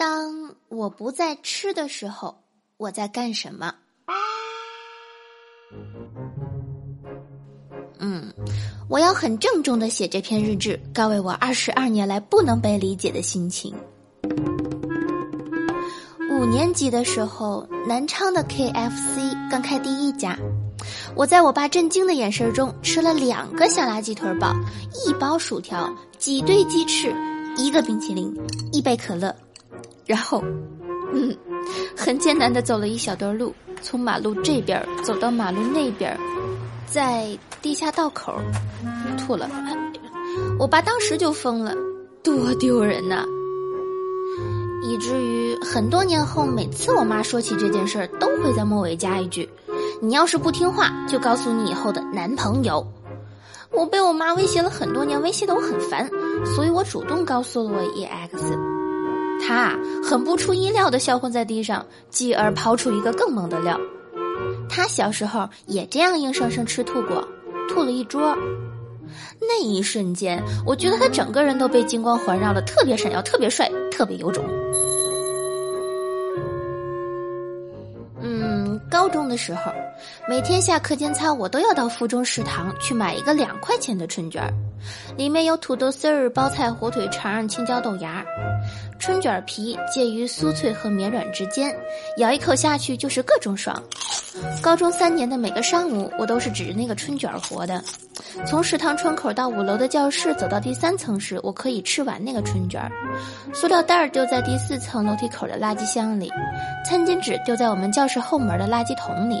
[0.00, 2.34] 当我不在吃的时候，
[2.78, 3.74] 我在干什么？
[7.98, 8.32] 嗯，
[8.88, 13.74] 我要很郑重的写这篇日志，告慰我二十二年来不能被理解的心情。
[16.30, 20.34] 五年级的时候，南昌的 KFC 刚开第一家，
[21.14, 24.54] 我在我爸震惊的眼神中吃了两个小垃圾腿堡，
[25.04, 27.14] 一包薯条，几对鸡翅，
[27.58, 28.34] 一个冰淇淋，
[28.72, 29.36] 一杯可乐。
[30.10, 30.42] 然后，
[31.12, 31.32] 嗯，
[31.96, 36.18] 很艰难的走了一小段路，从马路这边走到马路那边，
[36.84, 37.28] 在
[37.62, 38.34] 地下道口
[39.16, 39.48] 吐了。
[40.58, 41.76] 我爸当时就疯了，
[42.24, 43.24] 多丢人呐！
[44.82, 49.48] 以至于很多年后，每次我妈说起这件事儿，都会在末尾加一句
[50.02, 52.84] ：“你要是不听话，就告诉你以后的男朋友。”
[53.70, 56.10] 我被我妈威胁了很多年，威胁的我很烦，
[56.44, 58.69] 所以我主动告诉了我 EX。
[59.42, 63.78] 他很不出意料的销魂在地上，继而抛出一个更猛的料。
[64.68, 67.26] 他小时候也这样硬生生吃吐过，
[67.68, 68.36] 吐了一桌。
[69.40, 74.44] 那一瞬间，我觉得他整个人都被金光环绕了，特别闪耀，特别帅，特别有种。
[78.20, 79.72] 嗯，高中的时候，
[80.28, 84.52] 每天下课间操，我都要到附中食堂去买一个两块钱的春卷儿，
[85.16, 88.24] 里面有土豆丝儿、包菜、火腿肠、青椒豆芽。
[88.98, 91.74] 春卷皮介于酥脆和绵软之间，
[92.18, 93.82] 咬一口下去就是各种爽。
[94.62, 97.82] 高中三年的每个上午，我都是指着那个春卷活的。
[98.46, 102.92] 从食堂窗口到五楼的教室，走到第三层时，我可以吃完那个春卷儿。
[103.54, 106.30] 塑料袋儿丢在第四层楼梯口的垃圾箱里，
[106.86, 109.40] 餐巾纸丢在我们教室后门的垃圾桶里。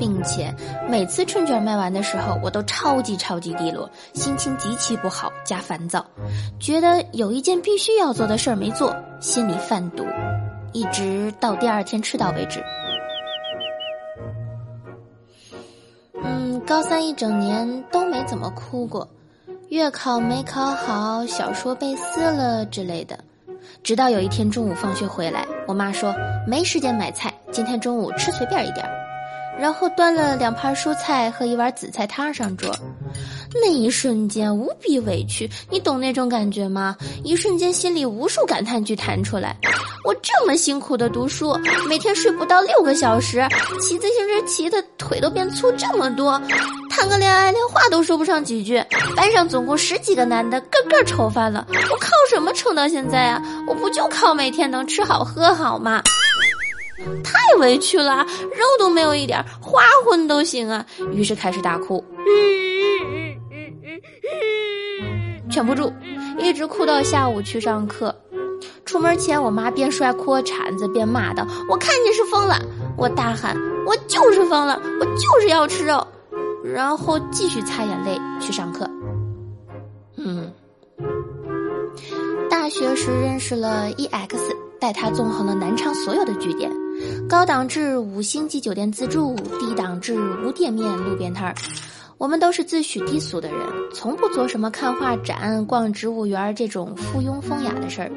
[0.00, 0.52] 并且
[0.88, 6.04] 每次春卷卖完的时候，我都超级超级低落，心情极其不好加烦躁，
[6.58, 10.06] 觉得有一件必须要做的事儿没做，心里犯堵，
[10.72, 12.64] 一直到第二天吃到为止。
[16.22, 19.06] 嗯，高三一整年都没怎么哭过，
[19.68, 23.18] 月考没考好，小说被撕了之类的，
[23.82, 26.14] 直到有一天中午放学回来，我妈说
[26.46, 28.99] 没时间买菜，今天中午吃随便一点儿。
[29.60, 32.74] 然后端了两盘蔬菜和一碗紫菜汤上桌，
[33.54, 36.96] 那一瞬间无比委屈，你懂那种感觉吗？
[37.22, 39.54] 一瞬间心里无数感叹句弹出来。
[40.02, 41.54] 我这么辛苦的读书，
[41.86, 43.46] 每天睡不到六个小时，
[43.82, 46.40] 骑自行车骑的腿都变粗这么多，
[46.88, 48.82] 谈个恋爱连话都说不上几句，
[49.14, 51.66] 班上总共十几个男的，个个愁翻了。
[51.68, 53.42] 我靠什么撑到现在啊？
[53.68, 56.02] 我不就靠每天能吃好喝好吗？
[57.22, 60.84] 太委屈了，肉都没有一点，花荤都行啊。
[61.12, 62.04] 于是开始大哭，
[65.50, 65.92] 劝不住，
[66.38, 68.14] 一直哭到下午去上课。
[68.84, 72.60] 出门前，我妈边摔锅铲子边骂道：“我看你是疯了！”
[72.98, 73.56] 我大喊
[73.86, 76.04] ：“我就是疯了，我就是要吃肉！”
[76.64, 78.88] 然后继续擦眼泪去上课。
[80.16, 80.52] 嗯，
[82.50, 84.36] 大学时认识了 EX，
[84.80, 86.70] 带他纵横了南昌所有的据点。
[87.28, 91.54] 高档至五星级酒店自助，低档至无店面路边摊儿，
[92.18, 93.58] 我们都是自诩低俗的人，
[93.94, 98.10] 从不做什么看画展、逛植物园这种附庸风雅的事儿。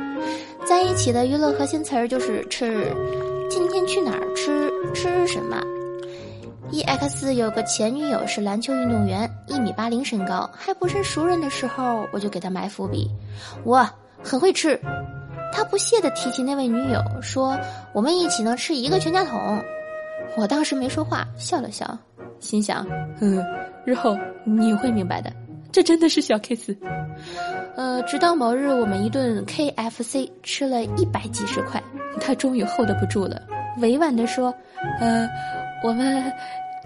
[0.66, 2.92] 在一起的娱乐核心词儿就是吃。
[3.50, 4.72] 今天去哪儿吃？
[4.96, 5.62] 吃什么
[6.72, 13.08] ？EX 有个前女友是篮球运动员，一米八零身高，还不是熟人的时候，我就给他埋伏笔，
[13.64, 13.88] 我
[14.24, 14.80] 很会吃。
[15.54, 17.58] 他不屑地提起那位女友，说
[17.94, 19.64] ：“我们一起能吃一个全家桶。”
[20.36, 21.98] 我当时没说话，笑了笑，
[22.40, 22.86] 心想
[23.22, 23.46] ：“嗯，
[23.86, 25.32] 日后你会明白的，
[25.72, 26.76] 这真的是小 case。”
[27.78, 31.82] 呃，直到某日，我们一顿 KFC 吃了一百几十块，
[32.20, 33.42] 他终于 hold 不住了，
[33.80, 34.54] 委婉地说
[35.00, 35.28] ：“呃，
[35.84, 36.24] 我们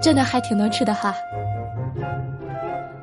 [0.02, 1.14] 真的还挺能吃的哈。”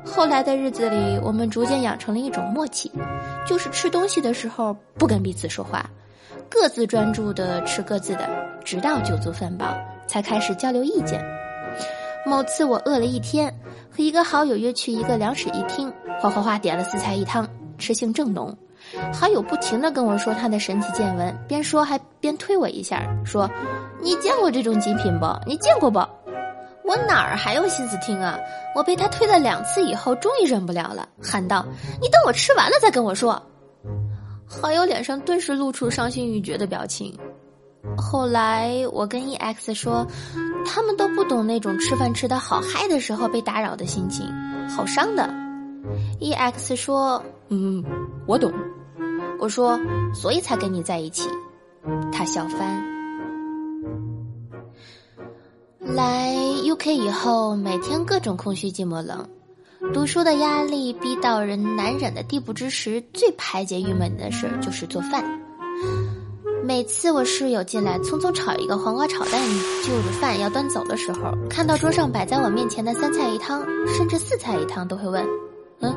[0.05, 2.91] 后来的日子里，我们逐渐养成了一种默契，
[3.45, 5.89] 就是吃东西的时候不跟彼此说话，
[6.49, 8.29] 各自专注的吃各自的，
[8.63, 9.75] 直到酒足饭饱
[10.07, 11.21] 才开始交流意见。
[12.25, 13.53] 某次我饿了一天，
[13.91, 17.47] 和一个好友约去一个两室一厅，哗哗哗点了四菜一汤，
[17.77, 18.55] 吃性正浓。
[19.11, 23.49] 好友不停的跟我说他的神奇见闻，边说还边推我一下，说
[24.01, 25.25] ：“你见过这种极品不？
[25.45, 25.99] 你见过不？”
[26.87, 28.37] 我哪儿还有心思听啊！
[28.75, 31.65] 我被他推了两次以后，终于忍不了了，喊道
[32.01, 33.41] ：“你等我吃完了再跟我说。”
[34.47, 37.17] 好友脸上顿时露出伤心欲绝的表情。
[37.97, 40.05] 后来我跟 EX 说，
[40.65, 44.27] 他们都不懂那种吃饭吃的好嗨的时候被打扰的心情，
[44.69, 45.27] 好伤的。
[46.19, 47.83] EX 说：“嗯，
[48.27, 48.51] 我懂。”
[49.39, 49.79] 我说
[50.13, 51.29] ：“所以才跟你在一起。”
[52.13, 52.94] 他笑翻。
[55.85, 56.33] 来
[56.63, 59.27] UK 以后，每天各种空虚、寂寞、冷，
[59.93, 65.23] 读书的压力逼到人难忍的地步之时，最排解郁闷的事就是做饭。
[66.63, 69.39] 每次我室友进来，匆匆炒一个黄瓜炒蛋，
[69.83, 75.23] 就着饭要端走的时候，看到桌上摆在我面前的三菜一汤，甚至四菜一汤，都会问
[75.81, 75.93] ：“嗯，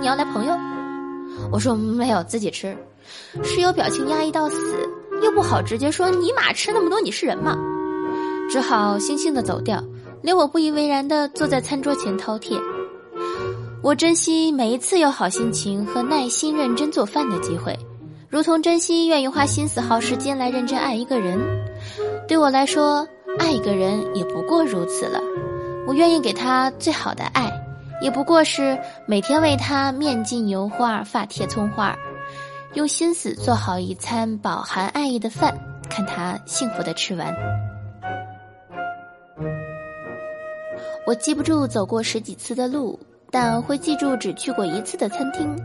[0.00, 0.54] 你要来朋友？”
[1.52, 2.76] 我说：“没有，自己吃。”
[3.44, 4.56] 室友表情压抑到死，
[5.22, 7.56] 又不好直接说：“尼玛吃那么多，你是人吗？”
[8.48, 9.82] 只好悻悻的走掉，
[10.22, 12.58] 留我不以为然的坐在餐桌前饕餮。
[13.82, 17.78] 我珍惜每一次有好心情和耐心认真做饭的机会。
[18.28, 21.38] 如同珍惜愿意花心思耗时间来认真爱一个人，
[22.26, 23.06] 对我来说，
[23.38, 25.20] 爱一个人也不过如此了。
[25.86, 27.50] 我愿意给他最好的爱，
[28.02, 31.96] 也不过是每天为他面浸油花，发贴葱花，
[32.74, 35.56] 用心思做好一餐饱含爱意的饭，
[35.88, 37.34] 看他幸福的吃完。
[41.06, 42.98] 我记不住走过十几次的路，
[43.30, 45.56] 但会记住只去过一次的餐厅。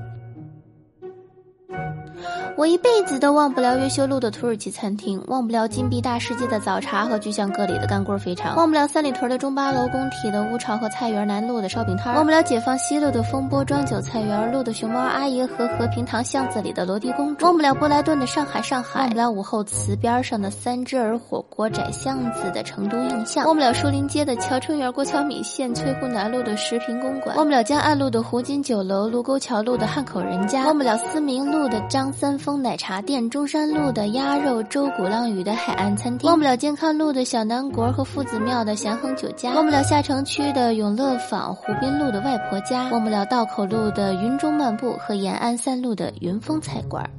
[2.56, 32.38] 我一辈子都忘不了越秀路的土耳其餐厅，忘不了金币大世界的早茶和巨象阁里的干锅肥肠，忘不了三里屯的中八楼工体的乌巢和菜园南路的烧饼摊，忘不了解放西路的风波庄韭菜园路的熊猫阿姨和和平堂巷子里的罗迪公主，忘不了布莱顿的上海上海，忘不了午后祠边上的三只耳火锅窄巷子的成都印象，忘不了树林街的乔春园过桥米线，翠湖南路的石屏公馆，忘不了江岸路的湖景酒楼，卢沟桥路的汉口人家，忘不了思明路的张三。
[32.44, 47.10] 风奶茶店、中山路的鸭肉粥、鼓浪屿的海岸餐厅，忘不了健康路的小南国和夫子庙的祥恒酒家，忘不了下城区的永乐坊、湖滨路的外婆家，忘不了道口路的云中漫步和延安三路的云峰菜馆。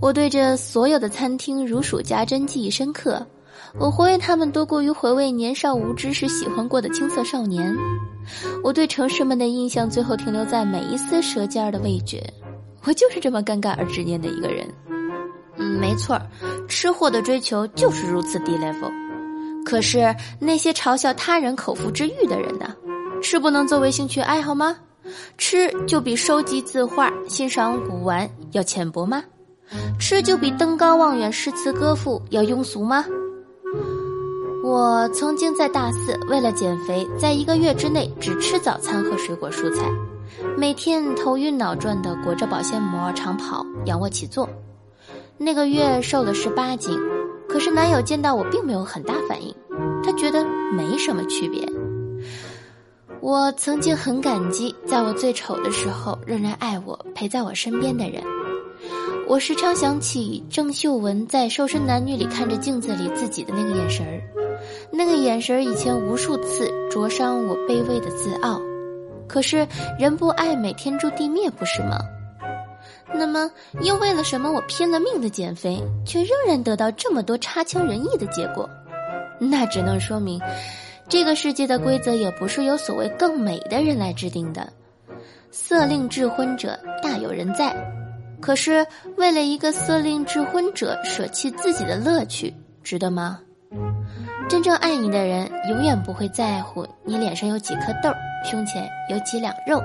[0.00, 3.20] 我对这所有的餐厅如数家珍，记忆深刻。
[3.80, 7.76] 我回味他们多过于回味年少无知时喜欢过的青涩少年。
[8.62, 12.22] 我对城市们的印象最后停留在每一丝舌尖的味觉。
[12.84, 14.66] 我就是这么尴尬而执念的一个人，
[15.56, 16.20] 嗯，没错，
[16.68, 18.90] 吃货的追求就是如此低 level。
[19.64, 22.74] 可是那些嘲笑他人口腹之欲的人呢？
[23.22, 24.76] 吃不能作为兴趣爱好吗？
[25.36, 29.22] 吃就比收集字画、欣赏古玩要浅薄吗？
[29.98, 33.04] 吃就比登高望远、诗词歌赋要庸俗吗？
[34.64, 39.84] 我曾经在大四为了减肥，在一个月之内只吃早餐和水果蔬菜。
[40.56, 44.48] 每天头晕脑转的裹着保鲜膜长跑、仰卧起坐，
[45.38, 46.98] 那个月瘦了十八斤。
[47.48, 49.52] 可是男友见到我并没有很大反应，
[50.04, 51.66] 他觉得没什么区别。
[53.20, 58.22] 我曾经很感激，在我最丑的时候仍然爱我、陪在我身边的人。
[59.26, 64.22] 我时常想起郑秀文在《瘦身男女》里看着镜子里自己的那个眼神儿，
[64.92, 68.60] 那个眼神儿以前无数次灼伤我卑微的自傲。
[69.30, 69.64] 可是
[69.96, 72.00] 人不爱美，天诛地灭，不是吗？
[73.14, 73.48] 那么
[73.82, 78.68] 又为了什么我拼了命的减肥，却仍然得到这么多差强人意的结果？
[79.38, 80.40] 那只能说明，
[81.08, 84.68] 这个世界的规则也不是由所谓更美的人来制定的。
[85.52, 87.72] 色令智昏者大有人在，
[88.40, 88.84] 可是
[89.16, 92.52] 为了一个色令智昏者舍弃自己的乐趣，
[92.82, 93.38] 值得吗？
[94.48, 98.12] 真正爱你的人，永远不会在乎你脸上有几颗痘。
[98.44, 99.82] 胸前有几两肉，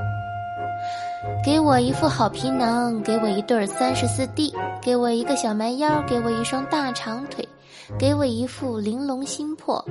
[1.43, 7.47] 给我一副好皮囊，给我一对三十四 D，给我一个小蛮腰，给我一双大长腿，
[7.99, 9.83] 给我一副玲珑心魄，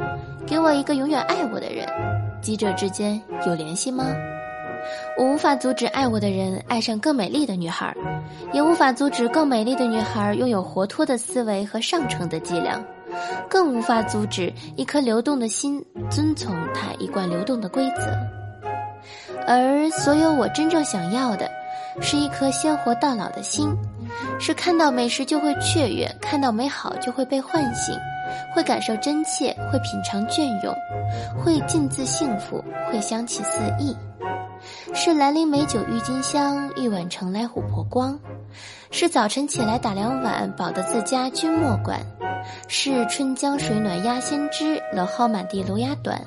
[0.47, 1.87] 给我一个永远爱我的人。
[2.41, 4.05] 几者之间有联系吗？
[5.19, 7.95] 我无法阻止爱我的人爱上更美丽的女孩，
[8.53, 12.79] 也无法阻止更美丽的女孩拥有活脱的思维和上乘的伎俩，
[13.49, 18.44] 更无法阻止一颗流动的心遵从它一贯流动的规则。
[19.47, 21.51] 而所有我真正想要的，
[22.01, 23.69] 是一颗鲜活到老的心，
[24.41, 27.95] 是看到美食就会雀跃，看到美好就会被唤醒，
[28.55, 30.75] 会感受真切，会品尝隽永，
[31.39, 33.95] 会尽自幸福，会香气四溢。
[34.95, 38.19] 是兰陵美酒郁金香，一碗盛来琥珀光；
[38.91, 41.99] 是早晨起来打两碗，饱得自家君莫管；
[42.67, 46.19] 是春江水暖鸭先知，蒌蒿满地芦芽短。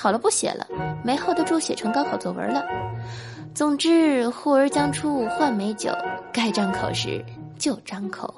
[0.00, 0.66] 好了，不写了，
[1.04, 2.64] 没 hold 住写成高考作文了。
[3.54, 5.92] 总之，呼儿将出换美酒，
[6.32, 7.22] 该张口时
[7.58, 8.32] 就张口。